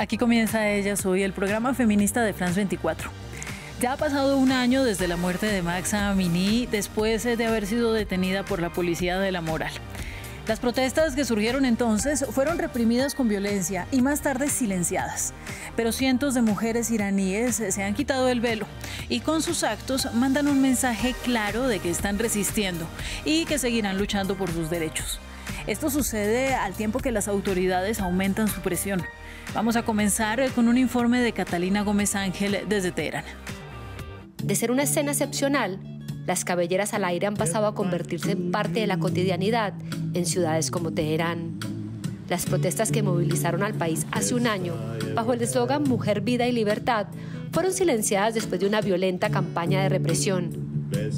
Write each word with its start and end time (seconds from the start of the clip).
Aquí 0.00 0.16
comienza 0.16 0.66
ella, 0.66 0.96
soy 0.96 1.24
el 1.24 1.34
programa 1.34 1.74
feminista 1.74 2.22
de 2.22 2.32
France 2.32 2.54
24. 2.56 3.10
Ya 3.82 3.92
ha 3.92 3.96
pasado 3.98 4.38
un 4.38 4.50
año 4.50 4.82
desde 4.82 5.06
la 5.06 5.18
muerte 5.18 5.44
de 5.44 5.60
Maxa 5.60 6.08
Amini 6.08 6.64
después 6.64 7.22
de 7.24 7.44
haber 7.44 7.66
sido 7.66 7.92
detenida 7.92 8.42
por 8.42 8.62
la 8.62 8.72
policía 8.72 9.18
de 9.18 9.30
la 9.30 9.42
moral. 9.42 9.72
Las 10.46 10.58
protestas 10.58 11.14
que 11.14 11.26
surgieron 11.26 11.66
entonces 11.66 12.24
fueron 12.30 12.56
reprimidas 12.56 13.14
con 13.14 13.28
violencia 13.28 13.86
y 13.92 14.00
más 14.00 14.22
tarde 14.22 14.48
silenciadas. 14.48 15.34
Pero 15.76 15.92
cientos 15.92 16.32
de 16.32 16.40
mujeres 16.40 16.90
iraníes 16.90 17.56
se 17.56 17.82
han 17.82 17.92
quitado 17.92 18.30
el 18.30 18.40
velo 18.40 18.64
y 19.10 19.20
con 19.20 19.42
sus 19.42 19.64
actos 19.64 20.14
mandan 20.14 20.48
un 20.48 20.62
mensaje 20.62 21.14
claro 21.24 21.68
de 21.68 21.78
que 21.78 21.90
están 21.90 22.18
resistiendo 22.18 22.86
y 23.26 23.44
que 23.44 23.58
seguirán 23.58 23.98
luchando 23.98 24.34
por 24.34 24.50
sus 24.50 24.70
derechos. 24.70 25.20
Esto 25.70 25.88
sucede 25.88 26.52
al 26.52 26.74
tiempo 26.74 26.98
que 26.98 27.12
las 27.12 27.28
autoridades 27.28 28.00
aumentan 28.00 28.48
su 28.48 28.60
presión. 28.60 29.02
Vamos 29.54 29.76
a 29.76 29.84
comenzar 29.84 30.50
con 30.50 30.66
un 30.66 30.76
informe 30.76 31.20
de 31.20 31.30
Catalina 31.30 31.82
Gómez 31.84 32.16
Ángel 32.16 32.64
desde 32.68 32.90
Teherán. 32.90 33.22
De 34.42 34.56
ser 34.56 34.72
una 34.72 34.82
escena 34.82 35.12
excepcional, 35.12 35.78
las 36.26 36.44
cabelleras 36.44 36.92
al 36.92 37.04
aire 37.04 37.28
han 37.28 37.36
pasado 37.36 37.68
a 37.68 37.76
convertirse 37.76 38.32
en 38.32 38.50
parte 38.50 38.80
de 38.80 38.88
la 38.88 38.98
cotidianidad 38.98 39.72
en 40.12 40.26
ciudades 40.26 40.72
como 40.72 40.90
Teherán. 40.90 41.60
Las 42.28 42.46
protestas 42.46 42.90
que 42.90 43.04
movilizaron 43.04 43.62
al 43.62 43.74
país 43.74 44.08
hace 44.10 44.34
un 44.34 44.48
año, 44.48 44.74
bajo 45.14 45.34
el 45.34 45.42
eslogan 45.42 45.84
Mujer, 45.84 46.20
Vida 46.20 46.48
y 46.48 46.52
Libertad, 46.52 47.06
fueron 47.52 47.72
silenciadas 47.72 48.34
después 48.34 48.60
de 48.60 48.66
una 48.66 48.80
violenta 48.80 49.30
campaña 49.30 49.84
de 49.84 49.88
represión. 49.88 50.50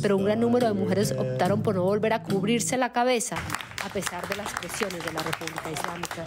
Pero 0.02 0.18
un 0.18 0.26
gran 0.26 0.40
número 0.40 0.66
de 0.66 0.74
mujeres 0.74 1.12
optaron 1.12 1.62
por 1.62 1.74
no 1.74 1.84
volver 1.84 2.12
a 2.12 2.22
cubrirse 2.22 2.76
la 2.76 2.92
cabeza 2.92 3.38
a 3.84 3.88
pesar 3.88 4.26
de 4.28 4.36
las 4.36 4.52
presiones 4.54 5.04
de 5.04 5.12
la 5.12 5.22
República 5.22 5.70
Islámica. 5.70 6.24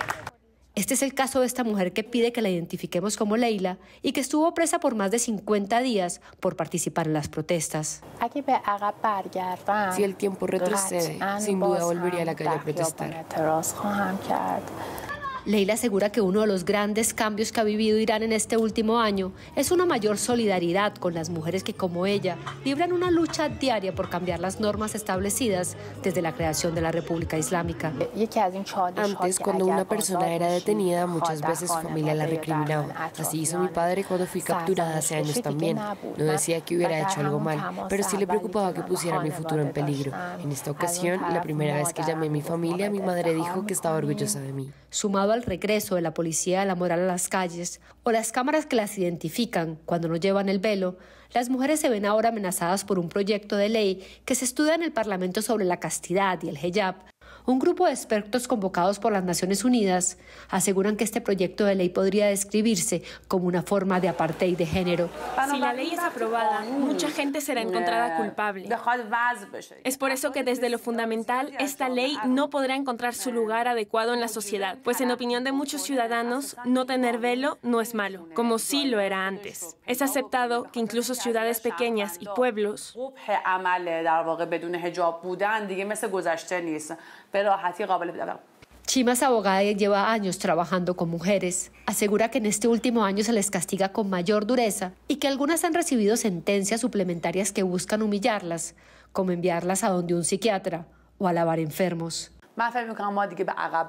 Este 0.75 0.93
es 0.93 1.01
el 1.01 1.13
caso 1.13 1.39
de 1.39 1.45
esta 1.45 1.63
mujer 1.63 1.93
que 1.93 2.03
pide 2.03 2.33
que 2.33 2.41
la 2.41 2.49
identifiquemos 2.49 3.15
como 3.15 3.37
Leila 3.37 3.77
y 4.01 4.11
que 4.11 4.19
estuvo 4.19 4.53
presa 4.53 4.79
por 4.79 4.93
más 4.93 5.09
de 5.09 5.19
50 5.19 5.79
días 5.79 6.19
por 6.41 6.57
participar 6.57 7.07
en 7.07 7.13
las 7.13 7.29
protestas. 7.29 8.01
Si 9.95 10.03
el 10.03 10.15
tiempo 10.17 10.47
retrocede, 10.47 11.17
sin 11.39 11.61
duda 11.61 11.85
volvería 11.85 12.23
a 12.23 12.25
la 12.25 12.35
calle 12.35 12.49
a 12.49 12.61
protestar. 12.61 13.25
Leila 15.45 15.75
asegura 15.75 16.11
que 16.11 16.21
uno 16.21 16.41
de 16.41 16.47
los 16.47 16.65
grandes 16.65 17.13
cambios 17.13 17.51
que 17.51 17.59
ha 17.59 17.63
vivido 17.63 17.99
Irán 17.99 18.23
en 18.23 18.33
este 18.33 18.57
último 18.57 18.99
año 18.99 19.31
es 19.55 19.69
una 19.69 19.85
mayor 19.85 20.17
solidaridad 20.17 20.95
con 20.95 21.13
las 21.13 21.29
mujeres 21.29 21.63
que, 21.63 21.75
como 21.75 22.07
ella, 22.07 22.35
libran 22.63 22.91
una 22.91 23.11
lucha 23.11 23.47
diaria 23.47 23.93
por 23.93 24.09
cambiar 24.09 24.39
las 24.39 24.59
normas 24.59 24.95
establecidas 24.95 25.77
desde 26.01 26.23
la 26.23 26.33
creación 26.33 26.73
de 26.73 26.81
la 26.81 26.91
República 26.91 27.37
Islámica. 27.37 27.93
Antes, 28.95 29.39
cuando 29.39 29.67
una 29.67 29.87
persona 29.87 30.33
era 30.33 30.47
detenida, 30.47 31.05
muchas 31.05 31.41
veces 31.41 31.69
su 31.69 31.75
familia 31.75 32.15
la 32.15 32.25
recriminaba. 32.25 33.11
Así 33.15 33.41
hizo 33.41 33.59
mi 33.59 33.67
padre 33.67 34.03
cuando 34.03 34.25
fui 34.25 34.41
capturada 34.41 34.97
hace 34.97 35.15
años 35.15 35.39
también. 35.43 35.77
No 35.77 36.23
decía 36.23 36.61
que 36.61 36.75
hubiera 36.75 36.99
hecho 36.99 37.19
algo 37.19 37.39
mal, 37.39 37.85
pero 37.87 38.03
sí 38.03 38.17
le 38.17 38.25
preocupaba 38.25 38.73
que 38.73 38.81
pusiera 38.81 39.19
mi 39.19 39.29
futuro 39.29 39.61
en 39.61 39.71
peligro. 39.71 40.11
En 40.43 40.51
esta 40.51 40.71
ocasión, 40.71 41.21
la 41.21 41.43
primera 41.43 41.77
vez 41.77 41.93
que 41.93 42.01
llamé 42.01 42.27
a 42.27 42.31
mi 42.31 42.41
familia, 42.41 42.89
mi 42.89 42.99
madre 42.99 43.35
dijo 43.35 43.63
que 43.67 43.73
estaba 43.73 43.97
orgullosa 43.97 44.39
de 44.39 44.51
mí. 44.51 44.71
Sumado 44.95 45.33
al 45.33 45.43
regreso 45.43 45.95
de 45.95 46.01
la 46.01 46.13
policía 46.13 46.61
a 46.61 46.65
la 46.65 46.73
moral 46.73 47.01
a 47.01 47.05
las 47.05 47.27
calles 47.27 47.81
o 48.03 48.13
las 48.13 48.31
cámaras 48.31 48.65
que 48.65 48.77
las 48.77 48.97
identifican 48.97 49.77
cuando 49.83 50.07
no 50.07 50.15
llevan 50.15 50.47
el 50.47 50.59
velo, 50.59 50.95
las 51.33 51.49
mujeres 51.49 51.81
se 51.81 51.89
ven 51.89 52.05
ahora 52.05 52.29
amenazadas 52.29 52.85
por 52.85 52.97
un 52.97 53.09
proyecto 53.09 53.57
de 53.57 53.67
ley 53.67 54.07
que 54.23 54.35
se 54.35 54.45
estudia 54.45 54.73
en 54.73 54.83
el 54.83 54.93
Parlamento 54.93 55.41
sobre 55.41 55.65
la 55.65 55.81
castidad 55.81 56.41
y 56.43 56.47
el 56.47 56.57
hijab, 56.63 56.95
un 57.45 57.59
grupo 57.59 57.85
de 57.85 57.91
expertos 57.91 58.47
convocados 58.47 58.99
por 58.99 59.11
las 59.11 59.23
Naciones 59.23 59.63
Unidas 59.63 60.17
aseguran 60.49 60.97
que 60.97 61.03
este 61.03 61.21
proyecto 61.21 61.65
de 61.65 61.75
ley 61.75 61.89
podría 61.89 62.27
describirse 62.27 63.03
como 63.27 63.45
una 63.45 63.61
forma 63.61 63.99
de 63.99 64.09
apartheid 64.09 64.57
de 64.57 64.65
género. 64.65 65.09
Si 65.49 65.57
la 65.57 65.73
ley 65.73 65.91
es 65.93 65.99
aprobada, 65.99 66.61
mucha 66.61 67.09
gente 67.09 67.41
será 67.41 67.61
encontrada 67.61 68.17
culpable. 68.17 68.67
Es 69.83 69.97
por 69.97 70.11
eso 70.11 70.31
que 70.31 70.43
desde 70.43 70.69
lo 70.69 70.79
fundamental, 70.79 71.53
esta 71.59 71.89
ley 71.89 72.17
no 72.25 72.49
podrá 72.49 72.75
encontrar 72.75 73.13
su 73.13 73.31
lugar 73.31 73.67
adecuado 73.67 74.13
en 74.13 74.21
la 74.21 74.27
sociedad, 74.27 74.77
pues 74.83 75.01
en 75.01 75.11
opinión 75.11 75.43
de 75.43 75.51
muchos 75.51 75.81
ciudadanos, 75.81 76.57
no 76.65 76.85
tener 76.85 77.19
velo 77.19 77.57
no 77.61 77.81
es 77.81 77.93
malo, 77.93 78.27
como 78.33 78.59
sí 78.59 78.85
lo 78.85 78.99
era 78.99 79.27
antes. 79.27 79.75
Es 79.85 80.01
aceptado 80.01 80.71
que 80.71 80.79
incluso 80.79 81.13
ciudades 81.13 81.59
pequeñas 81.59 82.17
y 82.19 82.25
pueblos 82.35 82.97
Chima 88.85 89.13
es 89.13 89.23
abogada 89.23 89.63
y 89.63 89.75
lleva 89.75 90.11
años 90.11 90.37
trabajando 90.37 90.95
con 90.95 91.09
mujeres. 91.09 91.71
Asegura 91.87 92.29
que 92.29 92.37
en 92.37 92.45
este 92.45 92.67
último 92.67 93.03
año 93.03 93.23
se 93.23 93.33
les 93.33 93.49
castiga 93.49 93.89
con 93.89 94.09
mayor 94.09 94.45
dureza 94.45 94.93
y 95.07 95.15
que 95.15 95.27
algunas 95.27 95.63
han 95.63 95.73
recibido 95.73 96.17
sentencias 96.17 96.81
suplementarias 96.81 97.51
que 97.51 97.63
buscan 97.63 98.03
humillarlas, 98.03 98.75
como 99.11 99.31
enviarlas 99.31 99.83
a 99.83 99.89
donde 99.89 100.13
un 100.13 100.23
psiquiatra 100.23 100.85
o 101.17 101.27
a 101.27 101.33
lavar 101.33 101.59
enfermos. 101.59 102.31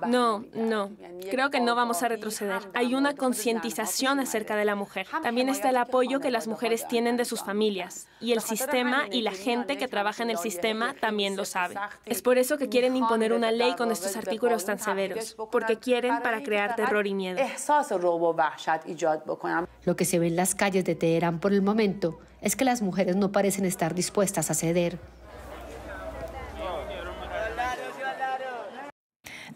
No, 0.09 0.45
no. 0.55 0.91
Creo 1.31 1.51
que 1.51 1.61
no 1.61 1.75
vamos 1.75 2.03
a 2.03 2.09
retroceder. 2.09 2.63
Hay 2.75 2.95
una 2.95 3.15
concientización 3.15 4.21
acerca 4.21 4.57
de 4.57 4.65
la 4.65 4.75
mujer. 4.75 5.07
También 5.23 5.49
está 5.49 5.71
el 5.71 5.77
apoyo 5.77 6.21
que 6.21 6.31
las 6.31 6.47
mujeres 6.49 6.87
tienen 6.89 7.17
de 7.17 7.25
sus 7.25 7.43
familias. 7.43 8.09
Y 8.21 8.33
el 8.33 8.41
sistema 8.41 9.05
y 9.11 9.23
la 9.23 9.33
gente 9.33 9.79
que 9.79 9.89
trabaja 9.89 10.23
en 10.23 10.31
el 10.31 10.39
sistema 10.39 10.95
también 11.01 11.37
lo 11.37 11.45
sabe. 11.45 11.77
Es 12.05 12.23
por 12.23 12.39
eso 12.39 12.59
que 12.59 12.69
quieren 12.69 12.97
imponer 12.97 13.33
una 13.33 13.53
ley 13.53 13.75
con 13.77 13.91
estos 13.91 14.17
artículos 14.17 14.65
tan 14.65 14.79
severos, 14.79 15.37
porque 15.53 15.79
quieren 15.79 16.21
para 16.23 16.43
crear 16.43 16.75
terror 16.77 17.07
y 17.07 17.15
miedo. 17.15 17.39
Lo 19.85 19.97
que 19.97 20.05
se 20.05 20.19
ve 20.19 20.27
en 20.27 20.37
las 20.37 20.55
calles 20.55 20.85
de 20.85 20.95
Teherán 20.95 21.39
por 21.39 21.53
el 21.53 21.63
momento 21.63 22.19
es 22.41 22.57
que 22.57 22.65
las 22.65 22.83
mujeres 22.83 23.17
no 23.17 23.33
parecen 23.33 23.65
estar 23.65 23.95
dispuestas 23.95 24.51
a 24.51 24.55
ceder. 24.55 24.99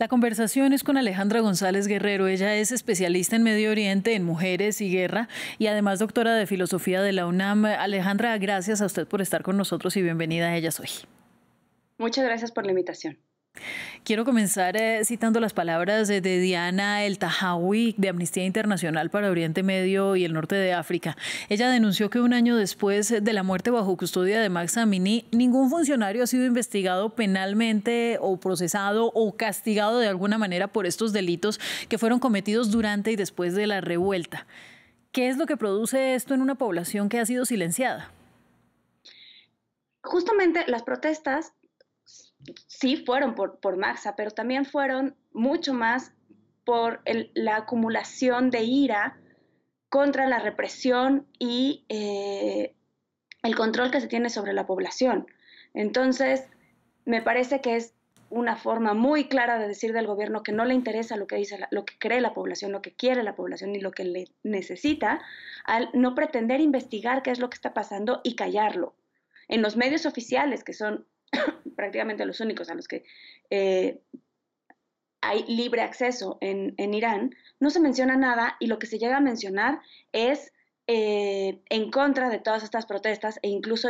La 0.00 0.08
conversación 0.08 0.72
es 0.72 0.82
con 0.82 0.96
Alejandra 0.96 1.40
González 1.40 1.86
Guerrero. 1.86 2.26
Ella 2.26 2.56
es 2.56 2.72
especialista 2.72 3.36
en 3.36 3.42
Medio 3.42 3.70
Oriente, 3.70 4.14
en 4.14 4.24
mujeres 4.24 4.80
y 4.80 4.90
guerra 4.90 5.28
y 5.58 5.66
además 5.66 5.98
doctora 5.98 6.34
de 6.36 6.46
filosofía 6.46 7.02
de 7.02 7.12
la 7.12 7.26
UNAM. 7.26 7.66
Alejandra, 7.66 8.38
gracias 8.38 8.80
a 8.80 8.86
usted 8.86 9.06
por 9.06 9.20
estar 9.20 9.42
con 9.42 9.58
nosotros 9.58 9.98
y 9.98 10.02
bienvenida 10.02 10.46
a 10.46 10.56
Ellas 10.56 10.80
Hoy. 10.80 10.88
Muchas 11.98 12.24
gracias 12.24 12.50
por 12.50 12.64
la 12.64 12.70
invitación. 12.70 13.18
Quiero 14.02 14.24
comenzar 14.24 14.76
eh, 14.76 15.04
citando 15.04 15.40
las 15.40 15.52
palabras 15.52 16.08
de, 16.08 16.20
Diana 16.20 17.04
El 17.04 17.18
Tahawi 17.18 17.94
de 17.98 18.08
Amnistía 18.08 18.44
Internacional 18.44 19.10
para 19.10 19.30
Oriente 19.30 19.62
Medio 19.62 20.16
y 20.16 20.24
el 20.24 20.32
Norte 20.32 20.56
de 20.56 20.72
África. 20.72 21.16
Ella 21.48 21.68
denunció 21.68 22.10
que 22.10 22.18
un 22.18 22.32
año 22.32 22.56
después 22.56 23.08
de 23.08 23.32
la 23.32 23.42
muerte 23.42 23.70
bajo 23.70 23.96
custodia 23.96 24.40
de 24.40 24.48
Max 24.48 24.78
Amini, 24.78 25.26
ningún 25.32 25.70
funcionario 25.70 26.24
ha 26.24 26.26
sido 26.26 26.46
investigado 26.46 27.10
penalmente 27.10 28.18
o 28.20 28.38
procesado 28.38 29.12
o 29.14 29.36
castigado 29.36 29.98
de 29.98 30.08
alguna 30.08 30.38
manera 30.38 30.66
por 30.66 30.86
estos 30.86 31.12
delitos 31.12 31.60
que 31.88 31.98
fueron 31.98 32.20
cometidos 32.20 32.70
durante 32.70 33.12
y 33.12 33.16
después 33.16 33.54
de 33.54 33.66
la 33.66 33.80
revuelta. 33.80 34.46
¿Qué 35.12 35.28
es 35.28 35.36
lo 35.36 35.46
que 35.46 35.56
produce 35.56 36.14
esto 36.14 36.34
en 36.34 36.40
una 36.40 36.54
población 36.54 37.08
que 37.08 37.20
ha 37.20 37.26
sido 37.26 37.44
silenciada? 37.44 38.10
Justamente 40.02 40.64
las 40.66 40.82
protestas 40.82 41.52
sí 42.66 42.96
fueron 42.96 43.34
por, 43.34 43.60
por 43.60 43.76
Maxa, 43.76 44.16
pero 44.16 44.30
también 44.30 44.64
fueron 44.64 45.16
mucho 45.32 45.74
más 45.74 46.12
por 46.64 47.02
la 47.34 47.56
acumulación 47.56 48.50
de 48.50 48.62
ira 48.62 49.18
contra 49.88 50.28
la 50.28 50.38
represión 50.38 51.26
y 51.38 51.84
eh, 51.88 52.74
el 53.42 53.56
control 53.56 53.90
que 53.90 54.00
se 54.00 54.08
tiene 54.08 54.30
sobre 54.30 54.52
la 54.52 54.66
población. 54.66 55.26
Entonces, 55.74 56.46
me 57.04 57.22
parece 57.22 57.60
que 57.60 57.76
es 57.76 57.94
una 58.28 58.56
forma 58.56 58.94
muy 58.94 59.24
clara 59.24 59.58
de 59.58 59.66
decir 59.66 59.92
del 59.92 60.06
gobierno 60.06 60.44
que 60.44 60.52
no 60.52 60.64
le 60.64 60.74
interesa 60.74 61.16
lo 61.16 61.26
que 61.26 61.36
dice, 61.36 61.58
lo 61.72 61.84
que 61.84 61.98
cree 61.98 62.20
la 62.20 62.32
población, 62.32 62.70
lo 62.70 62.82
que 62.82 62.92
quiere 62.92 63.24
la 63.24 63.34
población 63.34 63.74
y 63.74 63.80
lo 63.80 63.90
que 63.90 64.04
le 64.04 64.28
necesita, 64.44 65.20
al 65.64 65.90
no 65.92 66.14
pretender 66.14 66.60
investigar 66.60 67.22
qué 67.22 67.32
es 67.32 67.40
lo 67.40 67.50
que 67.50 67.56
está 67.56 67.74
pasando 67.74 68.20
y 68.22 68.36
callarlo. 68.36 68.94
En 69.48 69.62
los 69.62 69.76
medios 69.76 70.06
oficiales, 70.06 70.62
que 70.62 70.72
son 70.72 71.06
prácticamente 71.80 72.26
los 72.26 72.40
únicos 72.40 72.68
a 72.68 72.74
los 72.74 72.86
que 72.86 73.04
eh, 73.48 74.00
hay 75.22 75.44
libre 75.48 75.80
acceso 75.80 76.36
en, 76.42 76.94
Irán, 76.94 77.34
no 77.58 77.70
se 77.70 77.80
menciona 77.80 78.16
nada 78.16 78.56
y 78.60 78.66
lo 78.66 78.78
que 78.78 78.86
se 78.86 78.98
llega 78.98 79.16
a 79.16 79.20
mencionar 79.20 79.80
es 80.12 80.52
eh, 80.86 81.60
en 81.70 81.90
contra 81.90 82.28
de 82.28 82.38
todas 82.38 82.62
estas 82.62 82.84
protestas 82.84 83.38
e 83.42 83.48
incluso 83.48 83.88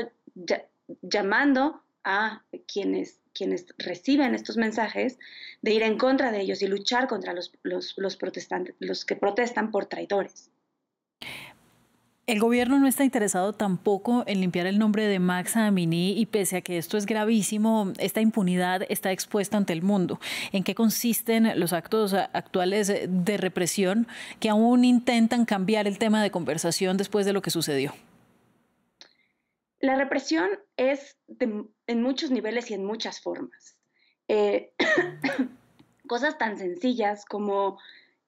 llamando 1.02 1.82
a 2.04 2.44
quienes, 2.72 3.20
quienes 3.32 3.66
reciben 3.78 4.34
estos 4.34 4.56
mensajes 4.56 5.18
de 5.62 5.72
ir 5.72 5.82
en 5.82 5.98
contra 5.98 6.30
de 6.30 6.40
ellos 6.40 6.62
y 6.62 6.68
luchar 6.68 7.08
contra 7.08 7.32
los, 7.32 7.52
los 7.96 8.16
protestantes, 8.16 8.76
los 8.78 9.04
que 9.04 9.16
protestan 9.16 9.70
por 9.72 9.86
traidores. 9.86 10.50
El 12.30 12.38
gobierno 12.38 12.78
no 12.78 12.86
está 12.86 13.02
interesado 13.02 13.54
tampoco 13.54 14.22
en 14.28 14.40
limpiar 14.40 14.68
el 14.68 14.78
nombre 14.78 15.08
de 15.08 15.18
Max 15.18 15.56
Amini 15.56 16.12
y 16.16 16.26
pese 16.26 16.58
a 16.58 16.60
que 16.60 16.78
esto 16.78 16.96
es 16.96 17.04
gravísimo, 17.04 17.92
esta 17.98 18.20
impunidad 18.20 18.82
está 18.88 19.10
expuesta 19.10 19.56
ante 19.56 19.72
el 19.72 19.82
mundo. 19.82 20.20
¿En 20.52 20.62
qué 20.62 20.76
consisten 20.76 21.58
los 21.58 21.72
actos 21.72 22.14
actuales 22.14 22.86
de 23.08 23.36
represión 23.36 24.06
que 24.38 24.48
aún 24.48 24.84
intentan 24.84 25.44
cambiar 25.44 25.88
el 25.88 25.98
tema 25.98 26.22
de 26.22 26.30
conversación 26.30 26.96
después 26.96 27.26
de 27.26 27.32
lo 27.32 27.42
que 27.42 27.50
sucedió? 27.50 27.94
La 29.80 29.96
represión 29.96 30.50
es 30.76 31.18
en 31.40 32.00
muchos 32.00 32.30
niveles 32.30 32.70
y 32.70 32.74
en 32.74 32.84
muchas 32.84 33.20
formas. 33.20 33.76
Eh, 34.28 34.72
cosas 36.06 36.38
tan 36.38 36.58
sencillas 36.58 37.24
como 37.24 37.80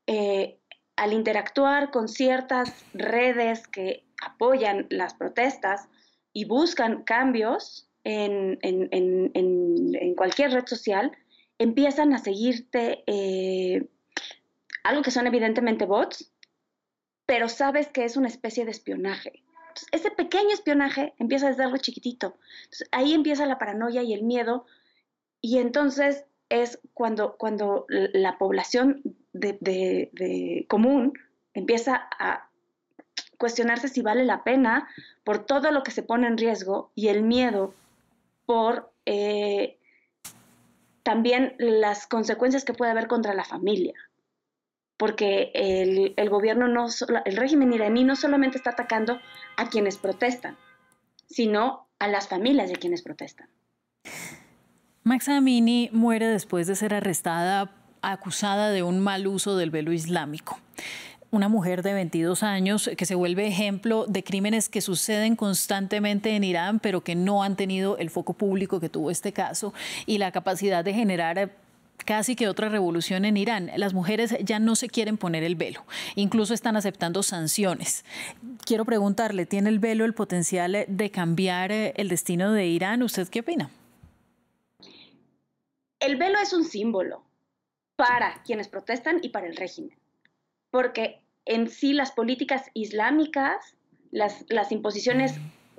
eh, 0.08 0.58
al 0.96 1.12
interactuar 1.12 1.90
con 1.90 2.08
ciertas 2.08 2.84
redes 2.94 3.66
que 3.66 4.04
apoyan 4.22 4.86
las 4.90 5.14
protestas 5.14 5.88
y 6.32 6.44
buscan 6.44 7.02
cambios 7.02 7.88
en, 8.04 8.58
cualquier 10.16 10.52
red 10.52 10.66
social, 10.66 11.12
empiezan 11.58 12.12
a 12.12 12.18
seguirte 12.18 13.04
eh, 13.06 13.88
algo 14.84 15.02
que 15.02 15.10
son 15.10 15.26
evidentemente 15.26 15.86
bots, 15.86 16.32
pero 17.26 17.48
sabes 17.48 17.88
que 17.88 18.04
es 18.04 18.16
una 18.16 18.28
especie 18.28 18.64
de 18.64 18.72
espionaje. 18.72 19.42
ese 19.92 20.10
pequeño 20.10 20.50
espionaje 20.50 21.14
empieza 21.18 21.48
desde 21.48 21.64
algo 21.64 21.78
chiquitito. 21.78 22.36
ahí 22.90 23.14
empieza 23.14 23.46
la 23.46 23.58
paranoia 23.58 24.02
y 24.02 24.12
el 24.12 24.22
miedo, 24.22 24.66
y 25.40 25.58
entonces 25.58 26.24
es 26.52 26.78
cuando, 26.92 27.36
cuando 27.38 27.86
la 27.88 28.36
población 28.36 29.00
de, 29.32 30.66
común 30.68 31.14
empieza 31.54 32.08
a 32.18 32.50
cuestionarse 33.38 33.88
si 33.88 34.02
vale 34.02 34.24
la 34.24 34.44
pena 34.44 34.88
por 35.24 35.46
todo 35.46 35.70
lo 35.72 35.82
que 35.82 35.90
se 35.90 36.02
pone 36.02 36.26
en 36.26 36.36
riesgo 36.36 36.92
y 36.94 37.08
el 37.08 37.22
miedo 37.22 37.74
por 38.44 38.92
eh, 39.06 39.78
también 41.02 41.54
las 41.58 42.06
consecuencias 42.06 42.64
que 42.64 42.74
puede 42.74 42.90
haber 42.90 43.08
contra 43.08 43.34
la 43.34 43.44
familia. 43.44 43.94
Porque 44.98 45.50
el, 45.54 46.12
el, 46.16 46.28
gobierno, 46.28 46.68
no, 46.68 46.86
el 47.24 47.36
régimen 47.36 47.72
iraní 47.72 48.04
no 48.04 48.14
solamente 48.14 48.58
está 48.58 48.70
atacando 48.70 49.18
a 49.56 49.68
quienes 49.70 49.96
protestan, 49.96 50.56
sino 51.26 51.88
a 51.98 52.08
las 52.08 52.28
familias 52.28 52.68
de 52.68 52.76
quienes 52.76 53.02
protestan. 53.02 53.48
Max 55.04 55.28
Amini 55.28 55.90
muere 55.92 56.28
después 56.28 56.68
de 56.68 56.76
ser 56.76 56.94
arrestada 56.94 57.72
acusada 58.02 58.70
de 58.70 58.84
un 58.84 59.00
mal 59.00 59.26
uso 59.26 59.56
del 59.56 59.70
velo 59.70 59.92
islámico 59.92 60.60
una 61.32 61.48
mujer 61.48 61.82
de 61.82 61.94
22 61.94 62.42
años 62.42 62.90
que 62.96 63.06
se 63.06 63.14
vuelve 63.14 63.46
ejemplo 63.46 64.04
de 64.06 64.22
crímenes 64.22 64.68
que 64.68 64.82
suceden 64.82 65.34
constantemente 65.34 66.36
en 66.36 66.44
Irán, 66.44 66.78
pero 66.78 67.00
que 67.00 67.14
no 67.14 67.42
han 67.42 67.56
tenido 67.56 67.96
el 67.96 68.10
foco 68.10 68.34
público 68.34 68.80
que 68.80 68.90
tuvo 68.90 69.10
este 69.10 69.32
caso 69.32 69.72
y 70.04 70.18
la 70.18 70.30
capacidad 70.30 70.84
de 70.84 70.92
generar 70.92 71.56
casi 72.04 72.36
que 72.36 72.48
otra 72.48 72.68
revolución 72.68 73.24
en 73.24 73.38
Irán. 73.38 73.70
Las 73.76 73.94
mujeres 73.94 74.36
ya 74.44 74.58
no 74.58 74.76
se 74.76 74.88
quieren 74.88 75.16
poner 75.16 75.42
el 75.42 75.56
velo, 75.56 75.86
incluso 76.16 76.52
están 76.52 76.76
aceptando 76.76 77.22
sanciones. 77.22 78.04
Quiero 78.66 78.84
preguntarle, 78.84 79.46
¿tiene 79.46 79.70
el 79.70 79.78
velo 79.78 80.04
el 80.04 80.12
potencial 80.12 80.84
de 80.86 81.10
cambiar 81.10 81.72
el 81.72 82.08
destino 82.08 82.52
de 82.52 82.66
Irán? 82.66 83.02
¿Usted 83.02 83.26
qué 83.28 83.40
opina? 83.40 83.70
El 86.02 86.16
velo 86.16 86.38
es 86.40 86.52
un 86.52 86.64
símbolo 86.64 87.22
para 87.94 88.42
quienes 88.44 88.66
protestan 88.66 89.20
y 89.22 89.28
para 89.28 89.46
el 89.46 89.56
régimen. 89.56 89.96
Porque 90.70 91.20
en 91.44 91.68
sí 91.68 91.92
las 91.92 92.10
políticas 92.10 92.70
islámicas, 92.74 93.76
las, 94.10 94.44
imposiciones 94.72 95.36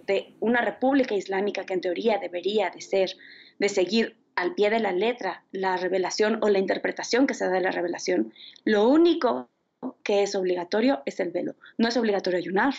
de 0.08 0.34
una 0.40 0.62
república 0.62 1.14
islámica 1.14 1.66
que 1.66 1.74
en 1.74 1.82
teoría 1.82 2.20
debería 2.20 2.70
de 2.70 2.80
ser, 2.80 3.18
de 3.60 3.68
seguir 3.68 4.16
al 4.36 4.56
pie 4.56 4.70
de 4.70 4.80
la 4.80 4.94
letra 4.94 5.44
la 5.52 5.76
revelación 5.76 6.40
o 6.42 6.48
la 6.48 6.60
interpretación 6.60 7.28
que 7.28 7.34
se 7.34 7.46
da 7.46 7.52
de 7.52 7.62
la 7.62 7.72
revelación, 7.72 8.34
lo 8.64 8.88
único 8.88 9.50
que 10.04 10.24
es 10.24 10.36
obligatorio 10.36 11.04
es 11.06 11.20
el 11.20 11.32
velo. 11.32 11.56
No 11.78 11.90
es 11.90 11.98
obligatorio 11.98 12.40
ayunar, 12.40 12.74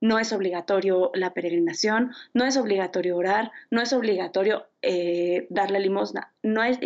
no 0.00 0.18
es 0.18 0.32
obligatorio 0.32 1.10
la 1.14 1.34
peregrinación, 1.34 2.12
no 2.32 2.44
es 2.44 2.56
obligatorio 2.56 3.16
orar, 3.16 3.52
no 3.70 3.82
es 3.82 3.92
obligatorio 3.92 4.66
eh, 4.82 5.46
darle 5.50 5.80
limosna, 5.80 6.32
no 6.42 6.62
es 6.62 6.78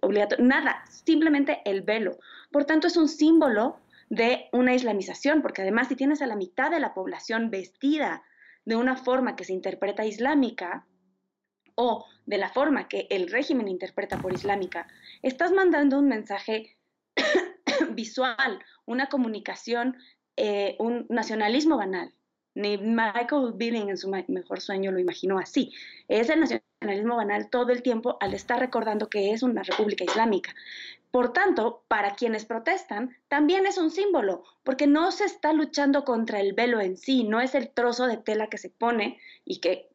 obligatorio, 0.00 0.44
nada, 0.44 0.84
simplemente 0.88 1.60
el 1.64 1.82
velo. 1.82 2.18
Por 2.50 2.64
tanto, 2.64 2.86
es 2.86 2.96
un 2.96 3.08
símbolo 3.08 3.78
de 4.08 4.46
una 4.52 4.74
islamización, 4.74 5.42
porque 5.42 5.62
además 5.62 5.88
si 5.88 5.96
tienes 5.96 6.22
a 6.22 6.26
la 6.26 6.36
mitad 6.36 6.70
de 6.70 6.80
la 6.80 6.94
población 6.94 7.50
vestida 7.50 8.22
de 8.64 8.76
una 8.76 8.96
forma 8.96 9.36
que 9.36 9.44
se 9.44 9.52
interpreta 9.52 10.04
islámica, 10.04 10.86
o 11.76 12.06
de 12.24 12.38
la 12.38 12.48
forma 12.48 12.88
que 12.88 13.06
el 13.10 13.30
régimen 13.30 13.68
interpreta 13.68 14.18
por 14.18 14.32
islámica, 14.32 14.88
estás 15.22 15.52
mandando 15.52 15.98
un 15.98 16.08
mensaje 16.08 16.76
visual, 17.92 18.58
una 18.86 19.08
comunicación, 19.08 19.96
eh, 20.36 20.76
un 20.78 21.06
nacionalismo 21.08 21.76
banal. 21.76 22.12
Ni 22.56 22.78
Michael 22.78 23.52
Billing 23.54 23.90
en 23.90 23.98
su 23.98 24.08
mejor 24.08 24.62
sueño 24.62 24.90
lo 24.90 24.98
imaginó 24.98 25.38
así. 25.38 25.74
Es 26.08 26.30
el 26.30 26.40
nacionalismo 26.40 27.16
banal 27.16 27.50
todo 27.50 27.70
el 27.70 27.82
tiempo 27.82 28.16
al 28.18 28.32
estar 28.32 28.58
recordando 28.58 29.10
que 29.10 29.32
es 29.32 29.42
una 29.42 29.62
república 29.62 30.04
islámica. 30.04 30.54
Por 31.10 31.34
tanto, 31.34 31.84
para 31.86 32.14
quienes 32.14 32.46
protestan, 32.46 33.14
también 33.28 33.66
es 33.66 33.76
un 33.76 33.90
símbolo, 33.90 34.42
porque 34.64 34.86
no 34.86 35.12
se 35.12 35.26
está 35.26 35.52
luchando 35.52 36.06
contra 36.06 36.40
el 36.40 36.54
velo 36.54 36.80
en 36.80 36.96
sí, 36.96 37.24
no 37.24 37.42
es 37.42 37.54
el 37.54 37.68
trozo 37.68 38.06
de 38.06 38.16
tela 38.16 38.46
que 38.48 38.56
se 38.56 38.70
pone 38.70 39.20
y 39.44 39.60
que 39.60 39.90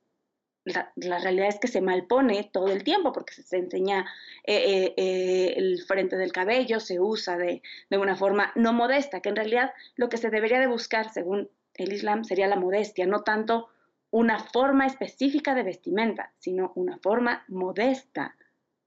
la, 0.64 0.94
realidad 0.96 1.48
es 1.48 1.58
que 1.58 1.68
se 1.68 1.82
malpone 1.82 2.48
todo 2.54 2.68
el 2.68 2.84
tiempo 2.84 3.12
porque 3.12 3.34
se, 3.34 3.58
enseña 3.58 4.06
eh, 4.44 4.54
eh, 4.56 4.94
eh, 4.98 5.54
el 5.58 5.82
frente 5.82 6.16
del 6.16 6.32
cabello, 6.32 6.80
se 6.80 7.00
usa 7.00 7.38
de, 7.38 7.64
de, 7.90 7.98
una 7.98 8.16
forma 8.16 8.52
no 8.54 8.72
modesta, 8.72 9.20
que 9.20 9.30
en 9.30 9.36
realidad 9.36 9.74
lo 9.96 10.10
que 10.10 10.18
se 10.18 10.30
debería 10.30 10.60
de 10.60 10.68
buscar, 10.68 11.12
según 11.12 11.50
el 11.76 11.94
Islam 11.94 12.24
sería 12.24 12.48
la 12.48 12.56
modestia, 12.56 13.06
no 13.06 13.24
tanto 13.24 13.70
una 14.12 14.40
forma 14.40 14.86
específica 14.86 15.56
de 15.56 15.64
vestimenta, 15.64 16.34
sino 16.38 16.74
una 16.76 16.98
forma 17.00 17.46
modesta 17.48 18.36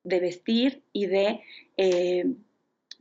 de 0.02 0.20
vestir 0.20 0.82
y 0.92 1.06
de 1.06 1.42
eh, 1.78 2.26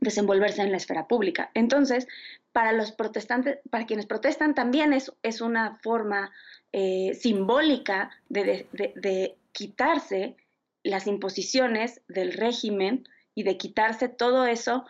desenvolverse 0.00 0.62
en 0.62 0.70
la 0.70 0.78
esfera 0.78 1.06
pública. 1.06 1.50
Entonces, 1.52 2.08
para 2.52 2.72
los 2.72 2.92
protestantes, 2.92 3.58
para 3.70 3.84
quienes 3.84 4.06
protestan, 4.06 4.54
también 4.54 4.94
es, 4.94 5.12
es 5.22 5.42
una 5.42 5.78
forma 5.82 6.32
eh, 6.72 7.14
simbólica 7.14 8.10
de 8.28 9.36
quitarse 9.52 10.36
las 10.82 11.06
imposiciones 11.06 12.00
del 12.08 12.32
régimen 12.32 13.06
y 13.34 13.42
de 13.42 13.58
quitarse 13.58 14.08
todo 14.08 14.46
eso 14.46 14.86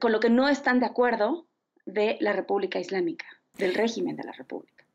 con 0.00 0.12
lo 0.12 0.20
que 0.20 0.30
no 0.30 0.48
están 0.48 0.80
de 0.80 0.86
acuerdo 0.86 1.46
de 1.84 2.16
la 2.20 2.32
República 2.32 2.78
Islámica 2.78 3.26
del 3.58 3.74
régimen 3.74 4.16
de 4.16 4.24
la 4.24 4.32
República. 4.32 4.86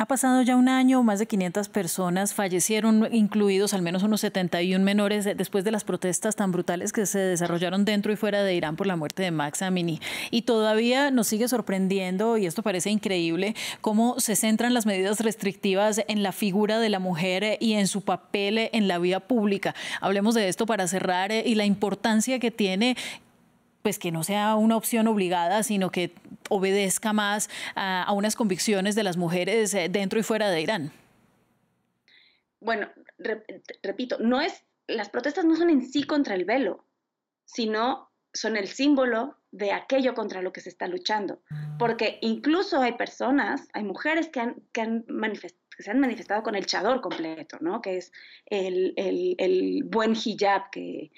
Ha 0.00 0.06
pasado 0.06 0.40
ya 0.40 0.56
un 0.56 0.70
año, 0.70 1.02
más 1.02 1.18
de 1.18 1.26
500 1.26 1.68
personas 1.68 2.32
fallecieron, 2.32 3.06
incluidos 3.12 3.74
al 3.74 3.82
menos 3.82 4.02
unos 4.02 4.22
71 4.22 4.82
menores, 4.82 5.26
después 5.36 5.62
de 5.62 5.70
las 5.70 5.84
protestas 5.84 6.36
tan 6.36 6.52
brutales 6.52 6.94
que 6.94 7.04
se 7.04 7.18
desarrollaron 7.18 7.84
dentro 7.84 8.10
y 8.10 8.16
fuera 8.16 8.42
de 8.42 8.54
Irán 8.54 8.76
por 8.76 8.86
la 8.86 8.96
muerte 8.96 9.22
de 9.22 9.30
Max 9.30 9.60
Amini. 9.60 10.00
Y 10.30 10.42
todavía 10.42 11.10
nos 11.10 11.26
sigue 11.26 11.48
sorprendiendo, 11.48 12.38
y 12.38 12.46
esto 12.46 12.62
parece 12.62 12.88
increíble, 12.88 13.54
cómo 13.82 14.18
se 14.18 14.36
centran 14.36 14.72
las 14.72 14.86
medidas 14.86 15.20
restrictivas 15.20 16.00
en 16.08 16.22
la 16.22 16.32
figura 16.32 16.78
de 16.78 16.88
la 16.88 16.98
mujer 16.98 17.58
y 17.60 17.74
en 17.74 17.86
su 17.86 18.00
papel 18.00 18.70
en 18.72 18.88
la 18.88 18.98
vida 18.98 19.20
pública. 19.20 19.74
Hablemos 20.00 20.34
de 20.34 20.48
esto 20.48 20.64
para 20.64 20.88
cerrar 20.88 21.30
y 21.30 21.54
la 21.56 21.66
importancia 21.66 22.38
que 22.38 22.50
tiene 22.50 22.96
pues 23.82 23.98
que 23.98 24.12
no 24.12 24.22
sea 24.22 24.56
una 24.56 24.76
opción 24.76 25.06
obligada, 25.08 25.62
sino 25.62 25.90
que 25.90 26.12
obedezca 26.48 27.12
más 27.12 27.48
a, 27.74 28.12
unas 28.12 28.36
convicciones 28.36 28.94
de 28.94 29.02
las 29.02 29.16
mujeres 29.16 29.72
eh, 29.74 29.88
dentro 29.88 30.18
y 30.18 30.22
fuera 30.22 30.50
de 30.50 30.60
Irán. 30.60 30.92
Bueno, 32.60 32.88
repito, 33.82 34.18
no 34.18 34.40
es, 34.40 34.64
las 34.86 35.08
protestas 35.08 35.44
no 35.44 35.56
son 35.56 35.70
en 35.70 35.90
sí 35.90 36.02
contra 36.02 36.34
el 36.34 36.44
velo, 36.44 36.84
sino 37.44 38.10
son 38.32 38.56
el 38.56 38.68
símbolo 38.68 39.36
de 39.50 39.72
aquello 39.72 40.14
contra 40.14 40.42
lo 40.42 40.52
que 40.52 40.60
se 40.60 40.68
está 40.68 40.86
luchando. 40.86 41.42
Porque 41.78 42.18
incluso 42.20 42.80
hay 42.80 42.92
personas, 42.92 43.68
hay 43.72 43.82
mujeres 43.82 44.28
que, 44.28 44.40
han, 44.40 44.62
que, 44.72 44.82
han 44.82 45.04
que 45.80 45.84
se 45.84 45.90
han 45.90 45.98
manifestado 45.98 46.42
con 46.42 46.54
el 46.56 46.66
chador 46.66 47.00
completo, 47.00 47.56
¿no? 47.62 47.80
que 47.80 47.96
es 47.96 48.12
el, 48.44 49.82
buen 49.86 50.12
hijab 50.12 50.68
que, 50.70 51.10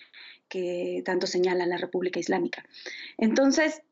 que 0.49 1.03
tanto 1.05 1.27
señala 1.27 1.67
la 1.67 1.79
República 1.79 2.21
Islámica. 2.21 2.65
Entonces, 3.19 3.83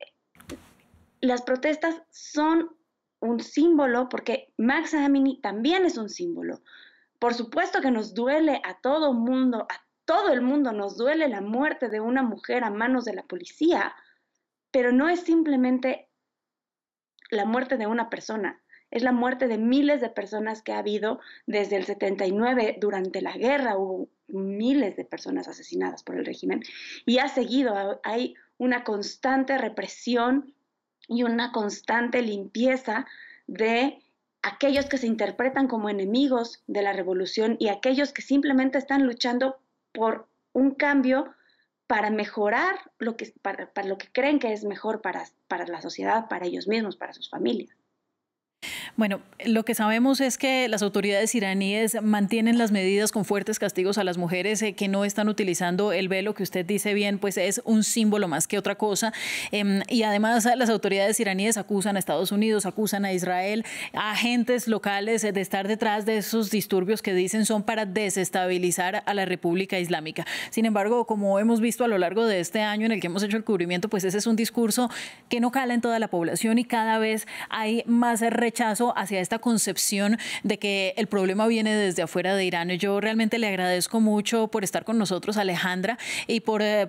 las 1.21 1.43
protestas 1.43 2.01
son 2.11 2.71
un 3.19 3.41
símbolo 3.41 4.09
porque 4.09 4.53
Max 4.59 4.95
Amini 4.95 5.41
también 5.41 5.85
es 5.85 5.99
un 5.99 6.09
símbolo. 6.09 6.63
Por 7.19 7.35
supuesto 7.35 7.81
que 7.81 7.91
nos 7.91 8.15
duele 8.15 8.63
a 8.65 8.81
todo 8.81 9.13
mundo, 9.13 9.67
a 9.69 9.85
todo 10.05 10.33
el 10.33 10.41
mundo 10.41 10.73
nos 10.73 10.97
duele 10.97 11.29
la 11.29 11.41
muerte 11.41 11.89
de 11.89 11.99
una 11.99 12.23
mujer 12.23 12.63
a 12.63 12.71
manos 12.71 13.05
de 13.05 13.15
la 13.15 13.25
policía, 13.25 13.93
pero 14.71 14.93
no 14.93 15.09
es 15.09 15.19
simplemente 15.23 16.09
la 17.33 17.45
muerte 17.45 17.77
de 17.77 17.89
una 17.89 18.09
persona, 18.09 18.63
es 18.91 19.03
la 19.03 19.13
muerte 19.13 19.47
de 19.47 19.59
miles 19.59 20.01
de 20.01 20.11
personas 20.11 20.63
que 20.63 20.73
ha 20.73 20.79
habido 20.79 21.21
desde 21.47 21.77
el 21.77 21.85
79, 21.85 22.79
durante 22.81 23.21
la 23.23 23.33
guerra 23.33 23.77
hubo 23.77 24.09
miles 24.29 24.97
de 24.97 25.05
personas 25.05 25.49
asesinadas 25.49 26.03
por 26.03 26.17
el 26.17 26.25
régimen 26.25 26.63
y 27.07 27.19
ha 27.19 27.29
seguido, 27.29 28.01
hay 28.03 28.35
una 28.59 28.85
constante 28.85 29.59
represión 29.59 30.55
y 31.09 31.23
una 31.23 31.53
constante 31.53 32.23
limpieza 32.23 33.07
de 33.47 33.99
aquellos 34.43 34.87
que 34.87 34.99
se 34.99 35.07
interpretan 35.07 35.67
como 35.67 35.89
enemigos 35.89 36.63
de 36.67 36.83
la 36.83 36.93
revolución 36.93 37.57
y 37.59 37.69
aquellos 37.69 38.13
que 38.13 38.23
simplemente 38.23 38.79
están 38.79 39.07
luchando 39.07 39.59
por 39.93 40.29
un 40.53 40.73
cambio 40.73 41.35
para 41.87 42.11
mejorar 42.11 42.77
lo 42.99 43.17
que, 43.17 43.35
para, 43.43 43.71
lo 43.85 43.99
que 43.99 44.09
creen 44.13 44.39
que 44.39 44.53
es 44.53 44.65
mejor 44.65 45.03
para, 45.03 45.25
para 45.49 45.67
la 45.67 45.83
sociedad, 45.83 46.29
para 46.29 46.47
ellos 46.47 46.69
mismos, 46.69 46.97
para 46.97 47.13
sus 47.13 47.29
familias. 47.29 47.80
Bueno, 48.97 49.21
lo 49.47 49.65
que 49.65 49.75
sabemos 49.75 50.21
es 50.21 50.37
que 50.37 50.69
las 50.69 50.83
autoridades 50.83 51.35
iraníes 51.35 52.01
mantienen 52.03 52.59
las 52.59 52.73
medidas 52.73 53.13
con 53.13 53.25
fuertes 53.25 53.59
castigos 53.59 53.99
a 53.99 54.05
las 54.05 54.19
mujeres 54.19 54.61
eh, 54.63 54.75
que 54.75 54.89
no 54.89 55.05
están 55.05 55.29
utilizando 55.29 55.93
el 55.93 56.09
velo, 56.09 56.35
que 56.35 56.43
usted 56.43 56.67
dice 56.67 56.93
bien, 56.95 57.19
pues 57.19 57.37
es 57.37 57.63
un 57.65 57.85
símbolo 57.85 58.29
más 58.29 58.47
que 58.47 58.59
otra 58.59 58.75
cosa. 58.75 59.13
Em, 59.53 59.83
y 59.89 60.03
además 60.03 60.47
las 60.57 60.71
autoridades 60.71 61.19
iraníes 61.21 61.57
acusan 61.57 61.97
a 61.97 61.99
Estados 61.99 62.33
Unidos, 62.33 62.67
acusan 62.67 63.05
a 63.05 63.13
Israel, 63.13 63.65
a 63.95 64.13
agentes 64.13 64.69
locales 64.69 65.25
eh, 65.25 65.33
de 65.33 65.41
estar 65.41 65.69
detrás 65.69 66.05
de 66.05 66.19
esos 66.19 66.51
disturbios 66.51 67.03
que 67.03 67.15
dicen 67.15 67.47
son 67.47 67.63
para 67.63 67.87
desestabilizar 67.87 69.03
a 69.07 69.15
la 69.15 69.25
República 69.25 69.79
Islámica. 69.79 70.27
Sin 70.51 70.67
embargo, 70.67 71.07
como 71.07 71.39
hemos 71.39 71.61
visto 71.61 71.85
a 71.85 71.89
lo 71.89 71.99
largo 71.99 72.27
de 72.27 72.41
este 72.41 72.61
año 72.61 72.87
en 72.87 72.93
el 72.93 73.01
que 73.01 73.07
hemos 73.07 73.23
hecho 73.23 73.37
el 73.37 73.45
cubrimiento, 73.45 73.89
pues 73.89 74.05
ese 74.05 74.19
es 74.19 74.27
un 74.27 74.37
discurso 74.37 74.91
que 75.29 75.41
no 75.41 75.51
cala 75.51 75.75
en 75.75 75.81
toda 75.81 75.99
la 75.99 76.09
población 76.09 76.59
y 76.59 76.65
cada 76.65 76.99
vez 76.99 77.27
hay 77.49 77.83
más 77.87 78.21
rechazo 78.21 78.80
hacia 78.97 79.21
esta 79.21 79.39
concepción 79.39 80.19
de 80.43 80.59
que 80.59 80.95
el 80.97 81.07
problema 81.07 81.47
viene 81.47 81.75
desde 81.75 82.03
afuera 82.03 82.35
de 82.35 82.45
Irán. 82.45 82.71
Yo 82.71 83.01
realmente 83.01 83.39
le 83.39 83.49
agradezco 83.49 84.01
mucho 84.01 84.49
por 84.49 84.65
estar 84.65 84.85
con 84.85 84.99
nosotros, 84.99 85.37
Alejandra, 85.37 85.99
y 86.27 86.41
por... 86.41 86.63
Eh, 86.63 86.89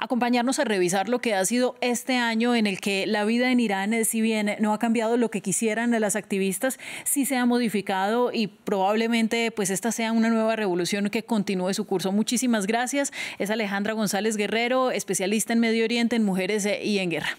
acompañarnos 0.00 0.58
a 0.58 0.64
revisar 0.64 1.08
lo 1.08 1.20
que 1.20 1.34
ha 1.34 1.44
sido 1.44 1.76
este 1.82 2.16
año 2.16 2.54
en 2.54 2.66
el 2.66 2.80
que 2.80 3.06
la 3.06 3.24
vida 3.24 3.52
en 3.52 3.60
Irán, 3.60 3.92
eh, 3.92 4.04
si 4.04 4.22
bien 4.22 4.56
no 4.58 4.72
ha 4.72 4.78
cambiado 4.78 5.16
lo 5.18 5.30
que 5.30 5.42
quisieran 5.42 5.90
las 6.00 6.16
activistas, 6.16 6.78
sí 7.04 7.26
se 7.26 7.36
ha 7.36 7.44
modificado 7.44 8.32
y 8.32 8.46
probablemente 8.46 9.50
pues 9.50 9.68
esta 9.68 9.92
sea 9.92 10.12
una 10.12 10.30
nueva 10.30 10.56
revolución 10.56 11.10
que 11.10 11.22
continúe 11.22 11.74
su 11.74 11.84
curso. 11.84 12.12
Muchísimas 12.12 12.66
gracias. 12.66 13.12
Es 13.38 13.50
Alejandra 13.50 13.92
González 13.92 14.36
Guerrero, 14.36 14.90
especialista 14.90 15.52
en 15.52 15.60
Medio 15.60 15.84
Oriente, 15.84 16.16
en 16.16 16.24
mujeres 16.24 16.64
eh, 16.64 16.82
y 16.82 16.98
en 16.98 17.10
guerra. 17.10 17.36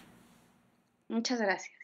Muchas 1.10 1.42
gracias. 1.42 1.81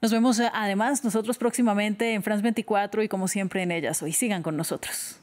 Nos 0.00 0.12
vemos 0.12 0.38
eh, 0.38 0.50
además 0.52 1.02
nosotros 1.04 1.38
próximamente 1.38 2.14
en 2.14 2.22
France 2.22 2.42
24 2.42 3.02
y 3.02 3.08
como 3.08 3.28
siempre 3.28 3.62
en 3.62 3.72
ellas 3.72 4.02
hoy. 4.02 4.12
Sigan 4.12 4.42
con 4.42 4.56
nosotros. 4.56 5.18